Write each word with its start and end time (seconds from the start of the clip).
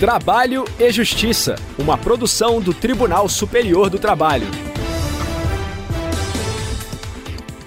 Trabalho 0.00 0.64
e 0.78 0.90
Justiça, 0.90 1.56
uma 1.78 1.98
produção 1.98 2.58
do 2.58 2.72
Tribunal 2.72 3.28
Superior 3.28 3.90
do 3.90 3.98
Trabalho. 3.98 4.46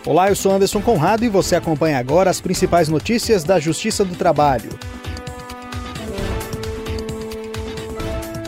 Olá, 0.04 0.30
eu 0.30 0.36
sou 0.36 0.52
Anderson 0.52 0.82
Conrado 0.82 1.24
e 1.24 1.30
você 1.30 1.56
acompanha 1.56 2.00
agora 2.00 2.32
as 2.32 2.42
principais 2.42 2.90
notícias 2.90 3.44
da 3.44 3.60
Justiça 3.60 4.04
do 4.04 4.16
Trabalho. 4.16 4.72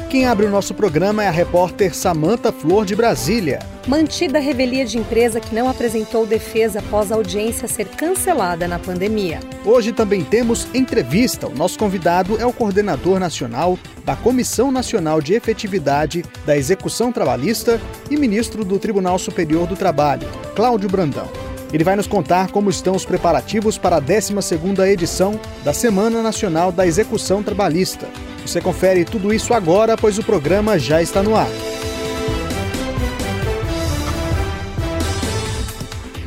Quem 0.10 0.26
abre 0.26 0.48
o 0.48 0.50
nosso 0.50 0.74
programa 0.74 1.24
é 1.24 1.28
a 1.28 1.32
repórter 1.32 1.96
Samanta 1.96 2.52
Flor 2.52 2.88
de 2.88 2.96
Brasília. 2.96 3.60
Mantida 3.88 4.40
a 4.40 4.42
revelia 4.42 4.84
de 4.84 4.98
empresa 4.98 5.40
que 5.40 5.54
não 5.54 5.70
apresentou 5.70 6.26
defesa 6.26 6.80
após 6.80 7.12
a 7.12 7.16
audiência 7.16 7.68
ser 7.68 7.86
cancelada 7.86 8.68
na 8.68 8.80
pandemia. 8.80 9.40
Hoje 9.64 9.92
também 9.92 10.24
temos 10.24 10.68
entrevista. 10.74 11.48
O 11.48 11.56
nosso 11.56 11.78
convidado 11.78 12.36
é 12.42 12.46
o 12.46 12.52
coordenador 12.52 13.20
nacional 13.20 13.78
da 14.04 14.16
Comissão 14.16 14.72
Nacional 14.72 15.22
de 15.22 15.36
Efetividade 15.36 16.26
da 16.48 16.58
Execução 16.58 17.12
Trabalhista 17.12 17.80
e 18.10 18.18
ministro 18.18 18.66
do 18.66 18.80
Tribunal 18.80 19.20
Superior 19.20 19.68
do 19.68 19.76
Trabalho, 19.76 20.28
Cláudio 20.56 20.90
Brandão. 20.90 21.30
Ele 21.72 21.84
vai 21.84 21.96
nos 21.96 22.08
contar 22.08 22.50
como 22.50 22.72
estão 22.72 22.96
os 22.96 23.06
preparativos 23.06 23.78
para 23.78 23.98
a 23.98 24.02
12ª 24.02 24.88
edição 24.88 25.40
da 25.64 25.74
Semana 25.74 26.24
Nacional 26.24 26.72
da 26.72 26.88
Execução 26.88 27.44
Trabalhista. 27.44 28.08
Você 28.44 28.60
confere 28.60 29.06
tudo 29.06 29.32
isso 29.32 29.54
agora, 29.54 29.96
pois 29.96 30.18
o 30.18 30.24
programa 30.24 30.80
já 30.80 31.04
está 31.04 31.22
no 31.22 31.36
ar. 31.36 31.75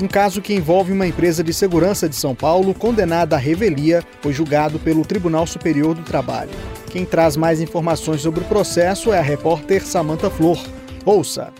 Um 0.00 0.06
caso 0.06 0.40
que 0.40 0.54
envolve 0.54 0.92
uma 0.92 1.08
empresa 1.08 1.42
de 1.42 1.52
segurança 1.52 2.08
de 2.08 2.14
São 2.14 2.32
Paulo 2.32 2.72
condenada 2.72 3.34
à 3.34 3.38
revelia 3.38 4.00
foi 4.20 4.32
julgado 4.32 4.78
pelo 4.78 5.04
Tribunal 5.04 5.44
Superior 5.44 5.92
do 5.92 6.04
Trabalho. 6.04 6.52
Quem 6.92 7.04
traz 7.04 7.36
mais 7.36 7.60
informações 7.60 8.20
sobre 8.20 8.40
o 8.40 8.44
processo 8.44 9.12
é 9.12 9.18
a 9.18 9.22
repórter 9.22 9.84
Samanta 9.84 10.30
Flor. 10.30 10.56
Ouça! 11.04 11.52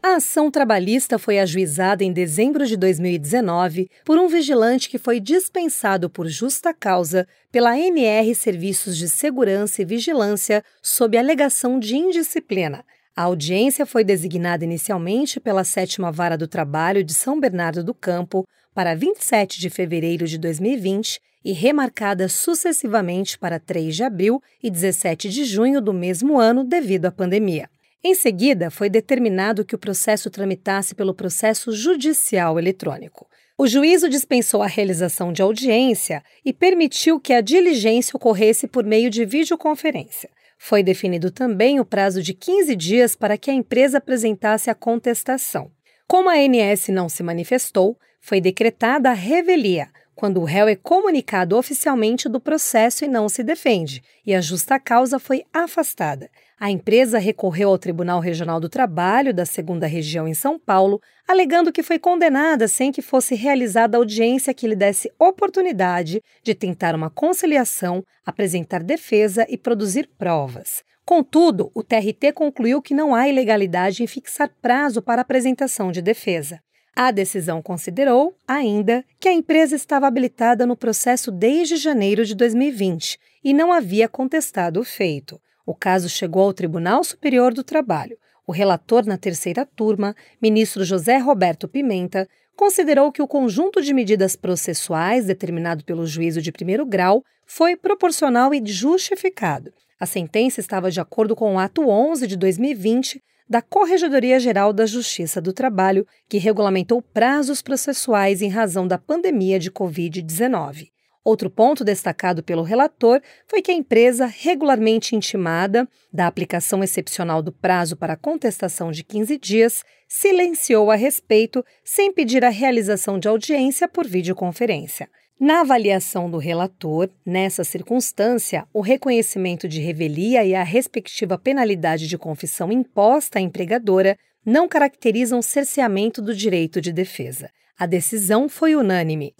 A 0.00 0.14
ação 0.14 0.52
trabalhista 0.52 1.18
foi 1.18 1.40
ajuizada 1.40 2.04
em 2.04 2.12
dezembro 2.12 2.64
de 2.64 2.76
2019 2.76 3.90
por 4.04 4.18
um 4.18 4.28
vigilante 4.28 4.88
que 4.88 4.96
foi 4.96 5.18
dispensado 5.18 6.08
por 6.08 6.28
justa 6.28 6.72
causa 6.72 7.26
pela 7.50 7.76
NR 7.76 8.34
Serviços 8.36 8.96
de 8.96 9.08
Segurança 9.08 9.82
e 9.82 9.84
Vigilância 9.84 10.62
sob 10.80 11.18
alegação 11.18 11.78
de 11.78 11.96
indisciplina. 11.96 12.84
A 13.20 13.24
audiência 13.24 13.84
foi 13.84 14.02
designada 14.02 14.64
inicialmente 14.64 15.38
pela 15.38 15.62
Sétima 15.62 16.10
Vara 16.10 16.38
do 16.38 16.48
Trabalho 16.48 17.04
de 17.04 17.12
São 17.12 17.38
Bernardo 17.38 17.84
do 17.84 17.92
Campo 17.92 18.46
para 18.74 18.94
27 18.94 19.60
de 19.60 19.68
fevereiro 19.68 20.26
de 20.26 20.38
2020 20.38 21.20
e 21.44 21.52
remarcada 21.52 22.30
sucessivamente 22.30 23.38
para 23.38 23.60
3 23.60 23.94
de 23.94 24.02
abril 24.02 24.42
e 24.62 24.70
17 24.70 25.28
de 25.28 25.44
junho 25.44 25.82
do 25.82 25.92
mesmo 25.92 26.40
ano 26.40 26.64
devido 26.64 27.04
à 27.04 27.12
pandemia. 27.12 27.68
Em 28.02 28.14
seguida, 28.14 28.70
foi 28.70 28.88
determinado 28.88 29.66
que 29.66 29.74
o 29.74 29.78
processo 29.78 30.30
tramitasse 30.30 30.94
pelo 30.94 31.12
processo 31.12 31.72
judicial 31.72 32.58
eletrônico. 32.58 33.28
O 33.58 33.66
juízo 33.66 34.08
dispensou 34.08 34.62
a 34.62 34.66
realização 34.66 35.30
de 35.30 35.42
audiência 35.42 36.22
e 36.42 36.54
permitiu 36.54 37.20
que 37.20 37.34
a 37.34 37.42
diligência 37.42 38.16
ocorresse 38.16 38.66
por 38.66 38.82
meio 38.82 39.10
de 39.10 39.26
videoconferência. 39.26 40.30
Foi 40.62 40.82
definido 40.82 41.30
também 41.30 41.80
o 41.80 41.86
prazo 41.86 42.22
de 42.22 42.34
15 42.34 42.76
dias 42.76 43.16
para 43.16 43.38
que 43.38 43.50
a 43.50 43.54
empresa 43.54 43.96
apresentasse 43.96 44.68
a 44.68 44.74
contestação. 44.74 45.72
Como 46.06 46.28
a 46.28 46.34
ANS 46.34 46.88
não 46.88 47.08
se 47.08 47.22
manifestou, 47.22 47.98
foi 48.20 48.42
decretada 48.42 49.08
a 49.08 49.14
revelia, 49.14 49.88
quando 50.14 50.40
o 50.40 50.44
réu 50.44 50.68
é 50.68 50.76
comunicado 50.76 51.56
oficialmente 51.56 52.28
do 52.28 52.40
processo 52.40 53.04
e 53.04 53.08
não 53.08 53.28
se 53.28 53.42
defende, 53.42 54.02
e 54.26 54.34
a 54.34 54.40
justa 54.40 54.78
causa 54.78 55.18
foi 55.18 55.44
afastada. 55.52 56.30
A 56.58 56.70
empresa 56.70 57.18
recorreu 57.18 57.70
ao 57.70 57.78
Tribunal 57.78 58.20
Regional 58.20 58.60
do 58.60 58.68
Trabalho 58.68 59.32
da 59.32 59.46
Segunda 59.46 59.86
Região 59.86 60.28
em 60.28 60.34
São 60.34 60.58
Paulo, 60.58 61.00
alegando 61.26 61.72
que 61.72 61.82
foi 61.82 61.98
condenada 61.98 62.68
sem 62.68 62.92
que 62.92 63.00
fosse 63.00 63.34
realizada 63.34 63.96
audiência 63.96 64.52
que 64.52 64.68
lhe 64.68 64.76
desse 64.76 65.10
oportunidade 65.18 66.20
de 66.42 66.54
tentar 66.54 66.94
uma 66.94 67.08
conciliação, 67.08 68.02
apresentar 68.26 68.82
defesa 68.82 69.46
e 69.48 69.56
produzir 69.56 70.06
provas. 70.18 70.82
Contudo, 71.06 71.72
o 71.74 71.82
TRT 71.82 72.32
concluiu 72.34 72.82
que 72.82 72.94
não 72.94 73.14
há 73.14 73.26
ilegalidade 73.26 74.02
em 74.02 74.06
fixar 74.06 74.50
prazo 74.60 75.00
para 75.00 75.22
apresentação 75.22 75.90
de 75.90 76.02
defesa. 76.02 76.60
A 76.94 77.10
decisão 77.10 77.62
considerou, 77.62 78.36
ainda, 78.46 79.04
que 79.18 79.28
a 79.28 79.32
empresa 79.32 79.76
estava 79.76 80.06
habilitada 80.06 80.66
no 80.66 80.76
processo 80.76 81.30
desde 81.30 81.76
janeiro 81.76 82.24
de 82.24 82.34
2020 82.34 83.18
e 83.42 83.54
não 83.54 83.72
havia 83.72 84.08
contestado 84.08 84.80
o 84.80 84.84
feito. 84.84 85.40
O 85.64 85.74
caso 85.74 86.08
chegou 86.08 86.42
ao 86.42 86.52
Tribunal 86.52 87.04
Superior 87.04 87.54
do 87.54 87.62
Trabalho. 87.62 88.18
O 88.46 88.52
relator 88.52 89.06
na 89.06 89.16
terceira 89.16 89.64
turma, 89.64 90.14
ministro 90.42 90.84
José 90.84 91.18
Roberto 91.18 91.68
Pimenta, 91.68 92.28
considerou 92.56 93.12
que 93.12 93.22
o 93.22 93.28
conjunto 93.28 93.80
de 93.80 93.94
medidas 93.94 94.36
processuais 94.36 95.24
determinado 95.24 95.84
pelo 95.84 96.04
juízo 96.04 96.42
de 96.42 96.52
primeiro 96.52 96.84
grau 96.84 97.24
foi 97.46 97.76
proporcional 97.76 98.52
e 98.52 98.60
justificado. 98.66 99.72
A 99.98 100.06
sentença 100.06 100.60
estava 100.60 100.90
de 100.90 101.00
acordo 101.00 101.36
com 101.36 101.54
o 101.54 101.58
ato 101.58 101.88
11 101.88 102.26
de 102.26 102.36
2020 102.36 103.22
da 103.50 103.60
Corregedoria 103.60 104.38
Geral 104.38 104.72
da 104.72 104.86
Justiça 104.86 105.40
do 105.40 105.52
Trabalho, 105.52 106.06
que 106.28 106.38
regulamentou 106.38 107.02
prazos 107.02 107.60
processuais 107.60 108.40
em 108.40 108.48
razão 108.48 108.86
da 108.86 108.96
pandemia 108.96 109.58
de 109.58 109.72
Covid-19. 109.72 110.90
Outro 111.24 111.50
ponto 111.50 111.84
destacado 111.84 112.44
pelo 112.44 112.62
relator 112.62 113.20
foi 113.48 113.60
que 113.60 113.72
a 113.72 113.74
empresa, 113.74 114.24
regularmente 114.24 115.16
intimada 115.16 115.88
da 116.12 116.28
aplicação 116.28 116.82
excepcional 116.82 117.42
do 117.42 117.50
prazo 117.50 117.96
para 117.96 118.16
contestação 118.16 118.92
de 118.92 119.02
15 119.02 119.36
dias, 119.36 119.84
silenciou 120.08 120.88
a 120.88 120.94
respeito 120.94 121.64
sem 121.84 122.12
pedir 122.12 122.44
a 122.44 122.50
realização 122.50 123.18
de 123.18 123.26
audiência 123.26 123.88
por 123.88 124.06
videoconferência. 124.06 125.10
Na 125.40 125.62
avaliação 125.62 126.30
do 126.30 126.36
relator, 126.36 127.08
nessa 127.24 127.64
circunstância, 127.64 128.66
o 128.74 128.82
reconhecimento 128.82 129.66
de 129.66 129.80
revelia 129.80 130.44
e 130.44 130.54
a 130.54 130.62
respectiva 130.62 131.38
penalidade 131.38 132.06
de 132.06 132.18
confissão 132.18 132.70
imposta 132.70 133.38
à 133.38 133.40
empregadora 133.40 134.18
não 134.44 134.68
caracterizam 134.68 135.40
cerceamento 135.40 136.20
do 136.20 136.34
direito 136.34 136.78
de 136.78 136.92
defesa. 136.92 137.48
A 137.78 137.86
decisão 137.86 138.50
foi 138.50 138.76
unânime. 138.76 139.32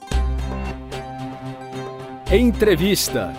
Entrevista. 2.32 3.34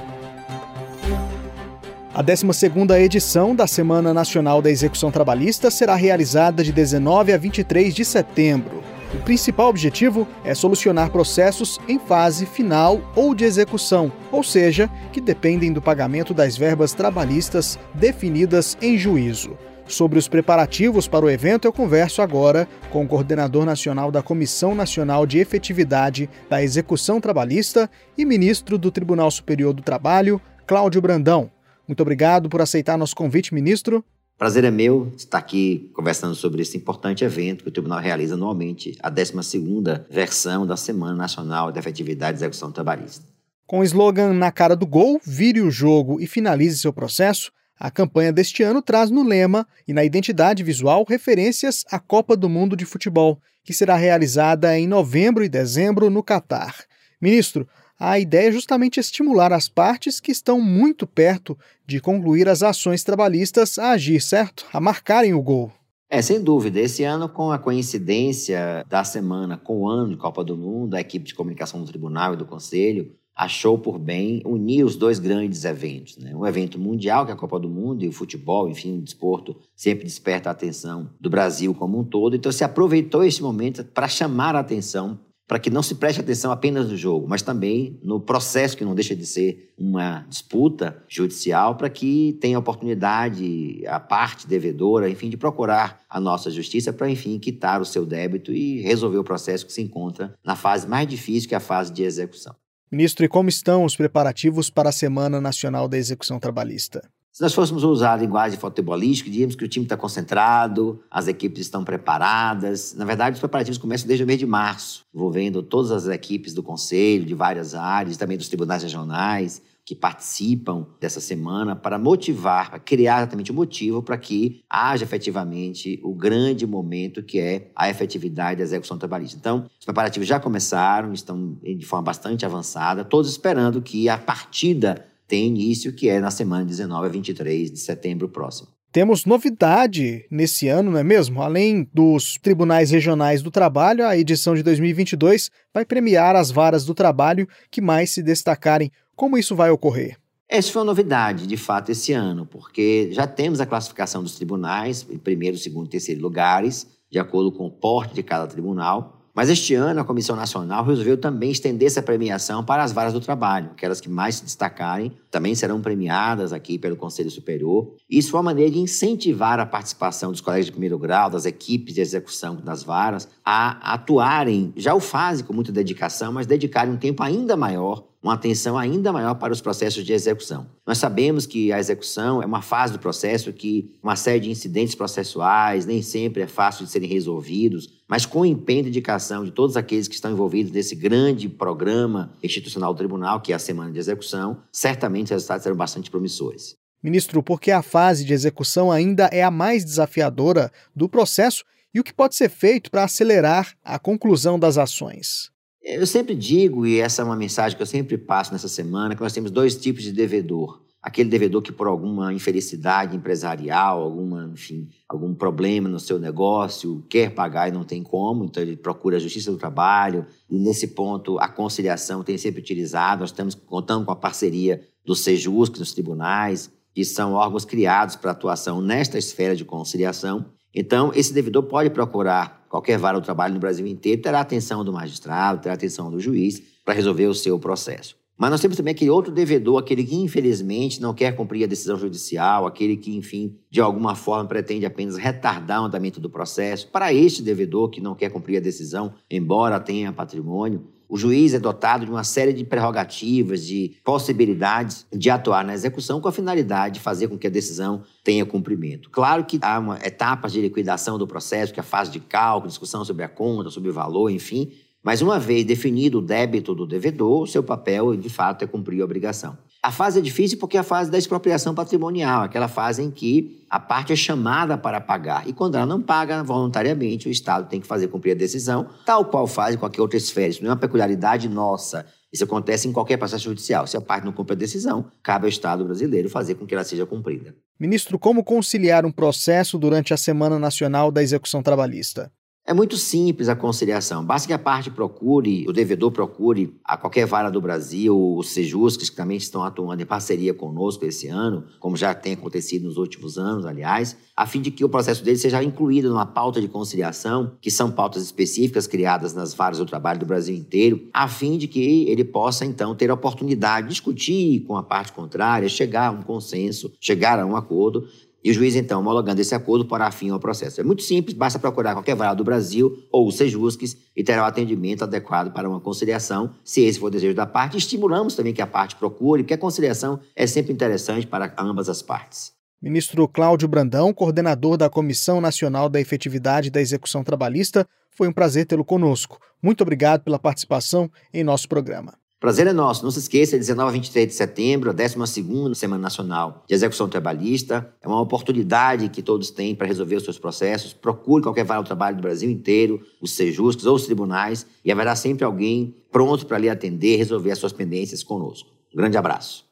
A 2.13 2.23
12ª 2.23 3.01
edição 3.01 3.55
da 3.55 3.65
Semana 3.65 4.13
Nacional 4.13 4.61
da 4.61 4.69
Execução 4.69 5.09
Trabalhista 5.09 5.71
será 5.71 5.95
realizada 5.95 6.63
de 6.63 6.71
19 6.71 7.33
a 7.33 7.37
23 7.39 7.91
de 7.91 8.05
setembro. 8.05 8.90
O 9.13 9.17
principal 9.23 9.67
objetivo 9.67 10.25
é 10.43 10.55
solucionar 10.55 11.11
processos 11.11 11.79
em 11.87 11.99
fase 11.99 12.45
final 12.45 13.01
ou 13.13 13.35
de 13.35 13.43
execução, 13.43 14.09
ou 14.31 14.41
seja, 14.41 14.89
que 15.11 15.19
dependem 15.19 15.73
do 15.73 15.81
pagamento 15.81 16.33
das 16.33 16.55
verbas 16.55 16.93
trabalhistas 16.93 17.77
definidas 17.93 18.77
em 18.81 18.97
juízo. 18.97 19.57
Sobre 19.85 20.17
os 20.17 20.29
preparativos 20.29 21.09
para 21.09 21.25
o 21.25 21.29
evento, 21.29 21.65
eu 21.65 21.73
converso 21.73 22.21
agora 22.21 22.65
com 22.89 23.03
o 23.03 23.07
coordenador 23.07 23.65
nacional 23.65 24.09
da 24.09 24.23
Comissão 24.23 24.73
Nacional 24.73 25.25
de 25.25 25.39
Efetividade 25.39 26.29
da 26.49 26.63
Execução 26.63 27.19
Trabalhista 27.19 27.89
e 28.17 28.23
ministro 28.23 28.77
do 28.77 28.89
Tribunal 28.89 29.29
Superior 29.29 29.73
do 29.73 29.81
Trabalho, 29.81 30.39
Cláudio 30.65 31.01
Brandão. 31.01 31.51
Muito 31.85 31.99
obrigado 31.99 32.47
por 32.47 32.61
aceitar 32.61 32.97
nosso 32.97 33.15
convite, 33.15 33.53
ministro. 33.53 34.05
Prazer 34.41 34.63
é 34.63 34.71
meu 34.71 35.13
estar 35.15 35.37
aqui 35.37 35.91
conversando 35.93 36.33
sobre 36.33 36.63
esse 36.63 36.75
importante 36.75 37.23
evento 37.23 37.61
que 37.61 37.69
o 37.69 37.71
Tribunal 37.71 37.99
realiza 37.99 38.33
anualmente, 38.33 38.97
a 38.99 39.11
12ª 39.11 40.03
versão 40.09 40.65
da 40.65 40.75
Semana 40.75 41.13
Nacional 41.13 41.71
de 41.71 41.77
Efetividade 41.77 42.37
e 42.37 42.39
Execução 42.39 42.71
Trabalhista. 42.71 43.23
Com 43.67 43.81
o 43.81 43.83
slogan 43.83 44.33
Na 44.33 44.51
cara 44.51 44.75
do 44.75 44.87
gol, 44.87 45.21
vire 45.23 45.61
o 45.61 45.69
jogo 45.69 46.19
e 46.19 46.25
finalize 46.25 46.79
seu 46.79 46.91
processo, 46.91 47.51
a 47.79 47.91
campanha 47.91 48.33
deste 48.33 48.63
ano 48.63 48.81
traz 48.81 49.11
no 49.11 49.21
lema 49.21 49.67
e 49.87 49.93
na 49.93 50.03
identidade 50.03 50.63
visual 50.63 51.05
referências 51.07 51.85
à 51.91 51.99
Copa 51.99 52.35
do 52.35 52.49
Mundo 52.49 52.75
de 52.75 52.83
Futebol, 52.83 53.39
que 53.63 53.75
será 53.75 53.95
realizada 53.95 54.75
em 54.75 54.87
novembro 54.87 55.43
e 55.43 55.49
dezembro 55.49 56.09
no 56.09 56.23
Catar. 56.23 56.77
Ministro, 57.21 57.67
a 58.03 58.17
ideia 58.17 58.49
é 58.49 58.51
justamente 58.51 58.99
estimular 58.99 59.53
as 59.53 59.69
partes 59.69 60.19
que 60.19 60.31
estão 60.31 60.59
muito 60.59 61.05
perto 61.05 61.55
de 61.85 61.99
concluir 61.99 62.49
as 62.49 62.63
ações 62.63 63.03
trabalhistas 63.03 63.77
a 63.77 63.91
agir, 63.91 64.19
certo? 64.19 64.65
A 64.73 64.81
marcarem 64.81 65.35
o 65.35 65.41
gol. 65.41 65.71
É, 66.09 66.19
sem 66.19 66.41
dúvida. 66.41 66.79
Esse 66.79 67.03
ano, 67.03 67.29
com 67.29 67.51
a 67.51 67.59
coincidência 67.59 68.83
da 68.89 69.03
semana 69.03 69.55
com 69.55 69.81
o 69.81 69.87
ano 69.87 70.09
de 70.09 70.17
Copa 70.17 70.43
do 70.43 70.57
Mundo, 70.57 70.95
a 70.95 70.99
equipe 70.99 71.25
de 71.25 71.35
comunicação 71.35 71.79
do 71.79 71.85
Tribunal 71.85 72.33
e 72.33 72.37
do 72.37 72.45
Conselho 72.45 73.15
achou 73.35 73.77
por 73.77 73.99
bem 73.99 74.41
unir 74.45 74.83
os 74.83 74.95
dois 74.95 75.19
grandes 75.19 75.63
eventos. 75.63 76.17
Né? 76.17 76.35
Um 76.35 76.45
evento 76.45 76.79
mundial, 76.79 77.23
que 77.25 77.31
é 77.31 77.35
a 77.35 77.37
Copa 77.37 77.59
do 77.59 77.69
Mundo, 77.69 78.03
e 78.03 78.07
o 78.07 78.11
futebol, 78.11 78.67
enfim, 78.67 78.97
o 78.97 79.01
desporto 79.01 79.55
sempre 79.75 80.05
desperta 80.05 80.49
a 80.49 80.51
atenção 80.51 81.11
do 81.19 81.29
Brasil 81.29 81.73
como 81.75 81.99
um 81.99 82.03
todo. 82.03 82.35
Então, 82.35 82.51
se 82.51 82.63
aproveitou 82.63 83.23
esse 83.23 83.43
momento 83.43 83.83
para 83.83 84.07
chamar 84.07 84.55
a 84.55 84.59
atenção 84.59 85.19
para 85.51 85.59
que 85.59 85.69
não 85.69 85.83
se 85.83 85.95
preste 85.95 86.21
atenção 86.21 86.49
apenas 86.49 86.87
no 86.87 86.95
jogo, 86.95 87.27
mas 87.27 87.41
também 87.41 87.99
no 88.01 88.21
processo, 88.21 88.77
que 88.77 88.85
não 88.85 88.95
deixa 88.95 89.13
de 89.13 89.25
ser 89.25 89.73
uma 89.77 90.25
disputa 90.29 91.03
judicial, 91.09 91.75
para 91.75 91.89
que 91.89 92.37
tenha 92.39 92.57
oportunidade 92.57 93.85
a 93.85 93.99
parte 93.99 94.47
devedora, 94.47 95.09
enfim, 95.09 95.29
de 95.29 95.35
procurar 95.35 95.99
a 96.09 96.21
nossa 96.21 96.49
justiça 96.49 96.93
para, 96.93 97.09
enfim, 97.09 97.37
quitar 97.37 97.81
o 97.81 97.85
seu 97.85 98.05
débito 98.05 98.53
e 98.53 98.79
resolver 98.79 99.17
o 99.17 99.25
processo 99.25 99.65
que 99.65 99.73
se 99.73 99.81
encontra 99.81 100.33
na 100.41 100.55
fase 100.55 100.87
mais 100.87 101.05
difícil, 101.05 101.49
que 101.49 101.53
é 101.53 101.57
a 101.57 101.59
fase 101.59 101.91
de 101.91 102.01
execução. 102.01 102.55
Ministro, 102.89 103.25
e 103.25 103.27
como 103.27 103.49
estão 103.49 103.83
os 103.83 103.97
preparativos 103.97 104.69
para 104.69 104.87
a 104.87 104.93
Semana 104.93 105.41
Nacional 105.41 105.89
da 105.89 105.97
Execução 105.97 106.39
Trabalhista? 106.39 107.01
Se 107.31 107.41
nós 107.41 107.53
fôssemos 107.53 107.85
usar 107.85 108.13
a 108.13 108.17
linguagem 108.17 108.59
futebolística, 108.59 109.29
diríamos 109.29 109.55
que 109.55 109.63
o 109.63 109.67
time 109.67 109.85
está 109.85 109.95
concentrado, 109.95 111.01
as 111.09 111.29
equipes 111.29 111.61
estão 111.61 111.81
preparadas. 111.81 112.93
Na 112.93 113.05
verdade, 113.05 113.35
os 113.35 113.39
preparativos 113.39 113.77
começam 113.77 114.05
desde 114.05 114.25
o 114.25 114.27
mês 114.27 114.37
de 114.37 114.45
março, 114.45 115.05
envolvendo 115.15 115.63
todas 115.63 115.91
as 115.91 116.07
equipes 116.07 116.53
do 116.53 116.61
Conselho, 116.61 117.23
de 117.23 117.33
várias 117.33 117.73
áreas, 117.73 118.17
também 118.17 118.37
dos 118.37 118.49
tribunais 118.49 118.83
regionais, 118.83 119.61
que 119.85 119.95
participam 119.95 120.85
dessa 120.99 121.21
semana 121.21 121.73
para 121.73 121.97
motivar, 121.97 122.69
para 122.69 122.79
criar 122.79 123.19
exatamente 123.19 123.51
o 123.51 123.53
motivo 123.53 124.03
para 124.03 124.17
que 124.17 124.61
haja 124.69 125.05
efetivamente 125.05 126.01
o 126.03 126.13
grande 126.13 126.67
momento 126.67 127.23
que 127.23 127.39
é 127.39 127.71
a 127.73 127.89
efetividade 127.89 128.57
da 128.57 128.63
execução 128.63 128.97
trabalhista. 128.97 129.37
Então, 129.37 129.65
os 129.79 129.85
preparativos 129.85 130.27
já 130.27 130.37
começaram, 130.37 131.13
estão 131.13 131.57
de 131.63 131.85
forma 131.85 132.03
bastante 132.03 132.45
avançada, 132.45 133.05
todos 133.05 133.31
esperando 133.31 133.81
que 133.81 134.09
a 134.09 134.17
partida 134.17 135.05
tem 135.31 135.47
início, 135.47 135.93
que 135.93 136.09
é 136.09 136.19
na 136.19 136.29
semana 136.29 136.65
19 136.65 137.07
a 137.07 137.09
23 137.09 137.71
de 137.71 137.79
setembro 137.79 138.27
próximo. 138.27 138.67
Temos 138.91 139.25
novidade 139.25 140.25
nesse 140.29 140.67
ano, 140.67 140.91
não 140.91 140.99
é 140.99 141.05
mesmo? 141.05 141.41
Além 141.41 141.87
dos 141.93 142.37
tribunais 142.41 142.91
regionais 142.91 143.41
do 143.41 143.49
trabalho, 143.49 144.05
a 144.05 144.17
edição 144.17 144.53
de 144.53 144.61
2022 144.61 145.49
vai 145.73 145.85
premiar 145.85 146.35
as 146.35 146.51
varas 146.51 146.83
do 146.83 146.93
trabalho 146.93 147.47
que 147.71 147.79
mais 147.79 148.11
se 148.11 148.21
destacarem. 148.21 148.91
Como 149.15 149.37
isso 149.37 149.55
vai 149.55 149.69
ocorrer? 149.69 150.17
Essa 150.49 150.69
foi 150.69 150.81
uma 150.81 150.87
novidade, 150.87 151.47
de 151.47 151.55
fato, 151.55 151.93
esse 151.93 152.11
ano, 152.11 152.45
porque 152.45 153.07
já 153.13 153.25
temos 153.25 153.61
a 153.61 153.65
classificação 153.65 154.21
dos 154.21 154.35
tribunais 154.35 155.07
em 155.09 155.17
primeiro, 155.17 155.57
segundo 155.57 155.87
e 155.87 155.91
terceiro 155.91 156.21
lugares, 156.21 156.85
de 157.09 157.19
acordo 157.19 157.53
com 157.53 157.67
o 157.67 157.71
porte 157.71 158.13
de 158.13 158.21
cada 158.21 158.45
tribunal. 158.47 159.20
Mas 159.33 159.49
este 159.49 159.73
ano 159.73 160.01
a 160.01 160.03
Comissão 160.03 160.35
Nacional 160.35 160.83
resolveu 160.83 161.17
também 161.17 161.51
estender 161.51 161.87
essa 161.87 162.01
premiação 162.01 162.63
para 162.63 162.83
as 162.83 162.91
varas 162.91 163.13
do 163.13 163.21
trabalho. 163.21 163.71
Aquelas 163.71 164.01
que 164.01 164.09
mais 164.09 164.35
se 164.35 164.43
destacarem 164.43 165.11
também 165.29 165.55
serão 165.55 165.81
premiadas 165.81 166.51
aqui 166.51 166.77
pelo 166.77 166.97
Conselho 166.97 167.31
Superior. 167.31 167.95
Isso 168.09 168.31
foi 168.31 168.39
uma 168.39 168.51
maneira 168.51 168.71
de 168.71 168.79
incentivar 168.79 169.59
a 169.59 169.65
participação 169.65 170.31
dos 170.31 170.41
colegas 170.41 170.65
de 170.65 170.71
primeiro 170.71 170.99
grau, 170.99 171.29
das 171.29 171.45
equipes 171.45 171.95
de 171.95 172.01
execução 172.01 172.55
das 172.55 172.83
varas, 172.83 173.27
a 173.45 173.93
atuarem, 173.93 174.73
já 174.75 174.93
o 174.93 174.99
fazem 174.99 175.45
com 175.45 175.53
muita 175.53 175.71
dedicação, 175.71 176.33
mas 176.33 176.45
dedicarem 176.45 176.93
um 176.93 176.97
tempo 176.97 177.23
ainda 177.23 177.55
maior 177.55 178.10
uma 178.21 178.33
atenção 178.35 178.77
ainda 178.77 179.11
maior 179.11 179.33
para 179.35 179.51
os 179.51 179.61
processos 179.61 180.03
de 180.05 180.13
execução. 180.13 180.67
Nós 180.85 180.99
sabemos 180.99 181.45
que 181.45 181.71
a 181.71 181.79
execução 181.79 182.41
é 182.41 182.45
uma 182.45 182.61
fase 182.61 182.93
do 182.93 182.99
processo 182.99 183.51
que 183.51 183.91
uma 184.03 184.15
série 184.15 184.41
de 184.41 184.51
incidentes 184.51 184.93
processuais 184.93 185.85
nem 185.85 186.01
sempre 186.01 186.43
é 186.43 186.47
fácil 186.47 186.85
de 186.85 186.91
serem 186.91 187.09
resolvidos, 187.09 188.01
mas 188.07 188.25
com 188.25 188.41
o 188.41 188.45
empenho 188.45 188.81
e 188.81 188.83
dedicação 188.83 189.43
de 189.43 189.51
todos 189.51 189.75
aqueles 189.75 190.07
que 190.07 190.15
estão 190.15 190.31
envolvidos 190.31 190.71
nesse 190.71 190.95
grande 190.95 191.49
programa 191.49 192.31
institucional 192.43 192.93
do 192.93 192.97
tribunal, 192.97 193.41
que 193.41 193.51
é 193.51 193.55
a 193.55 193.59
semana 193.59 193.91
de 193.91 193.97
execução, 193.97 194.57
certamente 194.71 195.25
os 195.25 195.31
resultados 195.31 195.63
serão 195.63 195.77
bastante 195.77 196.11
promissores. 196.11 196.75
Ministro, 197.03 197.41
por 197.41 197.59
que 197.59 197.71
a 197.71 197.81
fase 197.81 198.23
de 198.23 198.33
execução 198.33 198.91
ainda 198.91 199.25
é 199.31 199.41
a 199.41 199.49
mais 199.49 199.83
desafiadora 199.83 200.71
do 200.95 201.09
processo 201.09 201.63
e 201.93 201.99
o 201.99 202.03
que 202.03 202.13
pode 202.13 202.35
ser 202.35 202.49
feito 202.49 202.91
para 202.91 203.03
acelerar 203.03 203.75
a 203.83 203.97
conclusão 203.97 204.59
das 204.59 204.77
ações? 204.77 205.51
Eu 205.81 206.05
sempre 206.05 206.35
digo, 206.35 206.85
e 206.85 206.99
essa 206.99 207.23
é 207.23 207.25
uma 207.25 207.35
mensagem 207.35 207.75
que 207.75 207.81
eu 207.81 207.87
sempre 207.87 208.17
passo 208.17 208.51
nessa 208.51 208.67
semana, 208.67 209.15
que 209.15 209.21
nós 209.21 209.33
temos 209.33 209.49
dois 209.49 209.75
tipos 209.75 210.03
de 210.03 210.11
devedor. 210.11 210.79
Aquele 211.01 211.27
devedor 211.27 211.63
que 211.63 211.71
por 211.71 211.87
alguma 211.87 212.31
infelicidade 212.31 213.17
empresarial, 213.17 214.03
alguma, 214.03 214.51
enfim, 214.53 214.87
algum 215.09 215.33
problema 215.33 215.89
no 215.89 215.99
seu 215.99 216.19
negócio, 216.19 217.03
quer 217.09 217.33
pagar 217.33 217.67
e 217.67 217.71
não 217.71 217.83
tem 217.83 218.03
como, 218.03 218.45
então 218.45 218.61
ele 218.61 218.77
procura 218.77 219.17
a 219.17 219.19
justiça 219.19 219.51
do 219.51 219.57
trabalho. 219.57 220.27
E 220.47 220.59
nesse 220.59 220.89
ponto, 220.89 221.39
a 221.39 221.47
conciliação 221.47 222.23
tem 222.23 222.37
sempre 222.37 222.61
utilizado. 222.61 223.21
Nós 223.21 223.31
estamos 223.31 223.55
contando 223.55 224.05
com 224.05 224.11
a 224.11 224.15
parceria 224.15 224.87
dos 225.03 225.21
Sejus, 225.21 225.71
nos 225.71 225.93
tribunais, 225.93 226.69
que 226.93 227.03
são 227.03 227.33
órgãos 227.33 227.65
criados 227.65 228.15
para 228.15 228.29
atuação 228.29 228.79
nesta 228.79 229.17
esfera 229.17 229.55
de 229.55 229.65
conciliação. 229.65 230.45
Então, 230.73 231.11
esse 231.13 231.33
devedor 231.33 231.63
pode 231.63 231.89
procurar 231.89 232.65
qualquer 232.69 232.97
vara 232.97 233.19
do 233.19 233.23
trabalho 233.23 233.53
no 233.53 233.59
Brasil 233.59 233.85
inteiro, 233.85 234.21
terá 234.21 234.39
atenção 234.39 234.83
do 234.83 234.93
magistrado, 234.93 235.61
terá 235.61 235.73
atenção 235.73 236.09
do 236.09 236.19
juiz 236.19 236.61
para 236.85 236.93
resolver 236.93 237.27
o 237.27 237.33
seu 237.33 237.59
processo. 237.59 238.15
Mas 238.41 238.49
nós 238.49 238.59
temos 238.59 238.75
também 238.75 238.93
aquele 238.93 239.11
outro 239.11 239.31
devedor, 239.31 239.77
aquele 239.77 240.03
que 240.03 240.15
infelizmente 240.15 240.99
não 240.99 241.13
quer 241.13 241.35
cumprir 241.35 241.63
a 241.63 241.67
decisão 241.67 241.95
judicial, 241.95 242.65
aquele 242.65 242.97
que, 242.97 243.15
enfim, 243.15 243.55
de 243.69 243.79
alguma 243.79 244.15
forma 244.15 244.47
pretende 244.47 244.83
apenas 244.83 245.15
retardar 245.15 245.79
o 245.79 245.85
andamento 245.85 246.19
do 246.19 246.27
processo. 246.27 246.87
Para 246.87 247.13
este 247.13 247.43
devedor 247.43 247.89
que 247.91 248.01
não 248.01 248.15
quer 248.15 248.31
cumprir 248.31 248.57
a 248.57 248.59
decisão, 248.59 249.13
embora 249.29 249.79
tenha 249.79 250.11
patrimônio, 250.11 250.87
o 251.11 251.17
juiz 251.17 251.53
é 251.53 251.59
dotado 251.59 252.05
de 252.05 252.11
uma 252.11 252.23
série 252.23 252.53
de 252.53 252.63
prerrogativas, 252.63 253.65
de 253.65 253.97
possibilidades 254.01 255.05
de 255.11 255.29
atuar 255.29 255.65
na 255.65 255.73
execução 255.73 256.21
com 256.21 256.29
a 256.29 256.31
finalidade 256.31 256.93
de 256.93 256.99
fazer 257.01 257.27
com 257.27 257.37
que 257.37 257.47
a 257.47 257.49
decisão 257.49 258.03
tenha 258.23 258.45
cumprimento. 258.45 259.09
Claro 259.09 259.43
que 259.43 259.59
há 259.61 259.77
uma 259.77 259.97
etapas 259.97 260.53
de 260.53 260.61
liquidação 260.61 261.17
do 261.17 261.27
processo, 261.27 261.73
que 261.73 261.81
é 261.81 261.83
a 261.83 261.83
fase 261.83 262.11
de 262.11 262.21
cálculo, 262.21 262.69
discussão 262.69 263.03
sobre 263.03 263.25
a 263.25 263.27
conta, 263.27 263.69
sobre 263.69 263.89
o 263.89 263.93
valor, 263.93 264.29
enfim, 264.29 264.71
mas 265.03 265.21
uma 265.21 265.39
vez 265.39 265.65
definido 265.65 266.19
o 266.19 266.21
débito 266.21 266.75
do 266.75 266.85
devedor, 266.85 267.47
seu 267.47 267.63
papel, 267.63 268.15
de 268.15 268.29
fato, 268.29 268.63
é 268.63 268.67
cumprir 268.67 269.01
a 269.01 269.05
obrigação. 269.05 269.57
A 269.83 269.91
fase 269.91 270.19
é 270.19 270.21
difícil 270.21 270.59
porque 270.59 270.77
é 270.77 270.81
a 270.81 270.83
fase 270.83 271.09
da 271.09 271.17
expropriação 271.17 271.73
patrimonial, 271.73 272.43
aquela 272.43 272.67
fase 272.67 273.01
em 273.01 273.09
que 273.09 273.65
a 273.67 273.79
parte 273.79 274.13
é 274.13 274.15
chamada 274.15 274.77
para 274.77 275.01
pagar. 275.01 275.47
E 275.47 275.53
quando 275.53 275.73
ela 275.73 275.87
não 275.87 275.99
paga 275.99 276.43
voluntariamente, 276.43 277.27
o 277.27 277.31
Estado 277.31 277.67
tem 277.67 277.81
que 277.81 277.87
fazer 277.87 278.07
cumprir 278.07 278.33
a 278.33 278.35
decisão, 278.35 278.87
tal 279.03 279.25
qual 279.25 279.47
faz 279.47 279.73
em 279.73 279.79
qualquer 279.79 280.01
outra 280.01 280.17
esfera. 280.17 280.49
Isso 280.49 280.61
não 280.61 280.69
é 280.69 280.73
uma 280.73 280.79
peculiaridade 280.79 281.49
nossa. 281.49 282.05
Isso 282.31 282.43
acontece 282.43 282.87
em 282.87 282.93
qualquer 282.93 283.17
processo 283.17 283.45
judicial. 283.45 283.87
Se 283.87 283.97
a 283.97 284.01
parte 284.01 284.23
não 284.23 284.31
cumpre 284.31 284.53
a 284.53 284.57
decisão, 284.57 285.11
cabe 285.23 285.45
ao 285.45 285.49
Estado 285.49 285.83
brasileiro 285.83 286.29
fazer 286.29 286.55
com 286.55 286.65
que 286.67 286.75
ela 286.75 286.83
seja 286.83 287.05
cumprida. 287.05 287.55
Ministro, 287.79 288.19
como 288.19 288.43
conciliar 288.43 289.03
um 289.03 289.11
processo 289.11 289.79
durante 289.79 290.13
a 290.13 290.17
Semana 290.17 290.59
Nacional 290.59 291.11
da 291.11 291.23
Execução 291.23 291.63
Trabalhista? 291.63 292.31
É 292.63 292.75
muito 292.75 292.95
simples 292.95 293.49
a 293.49 293.55
conciliação. 293.55 294.23
Basta 294.23 294.47
que 294.47 294.53
a 294.53 294.59
parte 294.59 294.91
procure, 294.91 295.65
o 295.67 295.73
devedor 295.73 296.11
procure 296.11 296.79
a 296.85 296.95
qualquer 296.95 297.25
vara 297.25 297.49
do 297.49 297.59
Brasil, 297.59 298.35
os 298.37 298.51
Sejus, 298.51 298.95
que 298.95 299.11
também 299.11 299.37
estão 299.37 299.63
atuando 299.63 300.01
em 300.01 300.05
parceria 300.05 300.53
conosco 300.53 301.03
esse 301.03 301.27
ano, 301.27 301.65
como 301.79 301.97
já 301.97 302.13
tem 302.13 302.33
acontecido 302.33 302.83
nos 302.83 302.97
últimos 302.97 303.39
anos, 303.39 303.65
aliás, 303.65 304.15
a 304.37 304.45
fim 304.45 304.61
de 304.61 304.69
que 304.69 304.85
o 304.85 304.89
processo 304.89 305.23
dele 305.23 305.37
seja 305.37 305.63
incluído 305.63 306.09
numa 306.09 306.25
pauta 306.25 306.61
de 306.61 306.67
conciliação, 306.67 307.57
que 307.59 307.71
são 307.71 307.89
pautas 307.89 308.21
específicas 308.23 308.85
criadas 308.85 309.33
nas 309.33 309.55
varas 309.55 309.79
do 309.79 309.85
trabalho 309.85 310.19
do 310.19 310.25
Brasil 310.27 310.55
inteiro, 310.55 311.09
a 311.11 311.27
fim 311.27 311.57
de 311.57 311.67
que 311.67 312.07
ele 312.07 312.23
possa, 312.23 312.63
então, 312.63 312.93
ter 312.93 313.09
a 313.09 313.15
oportunidade 313.15 313.87
de 313.87 313.93
discutir 313.93 314.61
com 314.67 314.77
a 314.77 314.83
parte 314.83 315.11
contrária, 315.13 315.67
chegar 315.67 316.07
a 316.09 316.11
um 316.11 316.21
consenso, 316.21 316.93
chegar 316.99 317.39
a 317.39 317.45
um 317.45 317.55
acordo, 317.55 318.07
e 318.43 318.49
o 318.49 318.53
juiz, 318.53 318.75
então, 318.75 318.99
homologando 319.01 319.39
esse 319.39 319.53
acordo, 319.53 319.85
porá 319.85 320.11
fim 320.11 320.29
ao 320.29 320.39
processo. 320.39 320.81
É 320.81 320.83
muito 320.83 321.03
simples, 321.03 321.35
basta 321.35 321.59
procurar 321.59 321.93
qualquer 321.93 322.15
vara 322.15 322.33
do 322.33 322.43
Brasil 322.43 322.97
ou 323.11 323.27
o 323.27 323.31
Sejusques 323.31 323.97
e 324.15 324.23
terá 324.23 324.43
o 324.43 324.45
atendimento 324.45 325.03
adequado 325.03 325.51
para 325.51 325.69
uma 325.69 325.79
conciliação, 325.79 326.51
se 326.63 326.81
esse 326.81 326.99
for 326.99 327.07
o 327.07 327.09
desejo 327.11 327.35
da 327.35 327.45
parte. 327.45 327.77
Estimulamos 327.77 328.35
também 328.35 328.53
que 328.53 328.61
a 328.61 328.67
parte 328.67 328.95
procure, 328.95 329.43
porque 329.43 329.53
a 329.53 329.57
conciliação 329.57 330.19
é 330.35 330.47
sempre 330.47 330.73
interessante 330.73 331.27
para 331.27 331.53
ambas 331.57 331.87
as 331.87 332.01
partes. 332.01 332.51
Ministro 332.81 333.27
Cláudio 333.27 333.67
Brandão, 333.67 334.11
coordenador 334.11 334.75
da 334.75 334.89
Comissão 334.89 335.39
Nacional 335.39 335.87
da 335.87 336.01
Efetividade 336.01 336.71
da 336.71 336.81
Execução 336.81 337.23
Trabalhista, 337.23 337.87
foi 338.09 338.27
um 338.27 338.33
prazer 338.33 338.65
tê-lo 338.65 338.83
conosco. 338.83 339.39
Muito 339.61 339.81
obrigado 339.81 340.23
pela 340.23 340.39
participação 340.39 341.09
em 341.31 341.43
nosso 341.43 341.69
programa. 341.69 342.20
Prazer 342.41 342.65
é 342.65 342.73
nosso. 342.73 343.03
Não 343.03 343.11
se 343.11 343.19
esqueça, 343.19 343.55
19 343.55 343.87
a 343.87 343.91
23 343.91 344.27
de 344.27 344.33
setembro, 344.33 344.89
a 344.89 344.93
12ª 344.95 345.75
Semana 345.75 346.01
Nacional 346.01 346.63
de 346.67 346.73
Execução 346.73 347.07
Trabalhista. 347.07 347.87
É 348.01 348.07
uma 348.07 348.19
oportunidade 348.19 349.09
que 349.09 349.21
todos 349.21 349.51
têm 349.51 349.75
para 349.75 349.85
resolver 349.85 350.15
os 350.15 350.23
seus 350.23 350.39
processos. 350.39 350.91
Procure 350.91 351.43
qualquer 351.43 351.63
vara 351.63 351.83
do 351.83 351.85
trabalho 351.85 352.15
do 352.15 352.21
Brasil 352.23 352.49
inteiro, 352.49 352.99
os 353.21 353.33
sejuscos 353.33 353.85
ou 353.85 353.95
os 353.95 354.05
tribunais, 354.05 354.65
e 354.83 354.91
haverá 354.91 355.15
sempre 355.15 355.45
alguém 355.45 355.95
pronto 356.11 356.47
para 356.47 356.57
lhe 356.57 356.67
atender 356.67 357.15
resolver 357.17 357.51
as 357.51 357.59
suas 357.59 357.73
pendências 357.73 358.23
conosco. 358.23 358.71
Um 358.91 358.97
grande 358.97 359.17
abraço. 359.17 359.63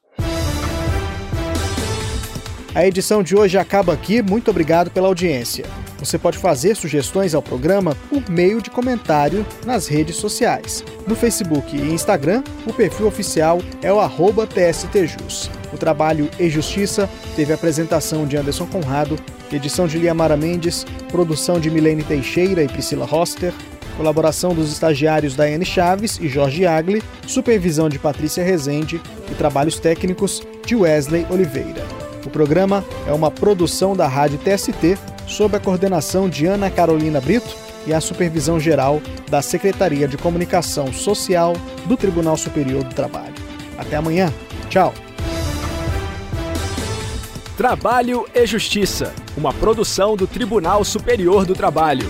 A 2.75 2.85
edição 2.85 3.23
de 3.23 3.35
hoje 3.35 3.57
acaba 3.57 3.93
aqui. 3.93 4.21
Muito 4.21 4.51
obrigado 4.51 4.91
pela 4.91 5.07
audiência. 5.07 5.65
Você 6.00 6.18
pode 6.18 6.38
fazer 6.38 6.75
sugestões 6.75 7.36
ao 7.36 7.41
programa 7.41 7.96
por 8.10 8.29
meio 8.29 8.62
de 8.62 8.70
comentário 8.70 9.46
nas 9.65 9.88
redes 9.88 10.15
sociais. 10.15 10.84
No 11.06 11.15
Facebook 11.15 11.75
e 11.75 11.91
Instagram, 11.91 12.44
o 12.65 12.74
perfil 12.74 13.08
oficial 13.08 13.60
é 13.82 13.91
o 13.91 14.00
TSTJus. 14.48 15.51
O 15.74 15.77
trabalho 15.77 16.29
e 16.39 16.50
Justiça 16.50 17.10
teve 17.36 17.53
apresentação 17.53 18.25
de 18.25 18.38
Anderson 18.38 18.65
Conrado, 18.65 19.18
edição 19.51 19.88
de 19.88 19.98
Liamara 19.98 20.38
Mendes, 20.38 20.86
produção 21.12 21.60
de 21.60 21.70
Milene 21.70 22.03
Teixeira 22.03 22.63
e 22.63 22.68
Priscila 22.68 23.06
Roster, 23.06 23.53
colaboração 23.98 24.53
dos 24.53 24.72
estagiários 24.72 25.36
Daiane 25.36 25.65
Chaves 25.65 26.18
e 26.22 26.29
Jorge 26.29 26.65
Agli, 26.65 27.03
supervisão 27.27 27.89
de 27.89 28.00
Patrícia 28.00 28.44
Rezende 28.44 29.01
e 29.29 29.36
trabalhos 29.36 29.77
técnicos 29.77 30.41
de 30.65 30.75
Wesley 30.75 31.25
Oliveira. 31.29 31.86
O 32.25 32.29
programa 32.29 32.84
é 33.08 33.12
uma 33.12 33.29
produção 33.29 33.96
da 33.96 34.08
Rádio 34.08 34.39
TST 34.39 34.98
sob 35.29 35.55
a 35.55 35.59
coordenação 35.59 36.27
de 36.27 36.45
Ana 36.45 36.69
Carolina 36.69 37.21
Brito 37.21 37.55
e 37.88 37.93
a 37.93 38.01
supervisão 38.01 38.59
geral 38.59 39.01
da 39.29 39.41
Secretaria 39.41 40.07
de 40.07 40.17
Comunicação 40.17 40.91
Social 40.91 41.53
do 41.86 41.95
Tribunal 41.95 42.36
Superior 42.36 42.83
do 42.83 42.93
Trabalho. 42.93 43.36
Até 43.77 43.95
amanhã. 43.95 44.33
Tchau. 44.69 44.93
Trabalho 47.55 48.25
e 48.33 48.45
Justiça, 48.45 49.13
uma 49.38 49.53
produção 49.53 50.15
do 50.15 50.25
Tribunal 50.25 50.83
Superior 50.83 51.45
do 51.45 51.53
Trabalho. 51.53 52.09